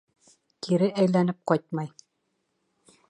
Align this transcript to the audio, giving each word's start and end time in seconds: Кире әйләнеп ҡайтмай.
Кире 0.67 0.87
әйләнеп 1.03 1.39
ҡайтмай. 1.53 1.93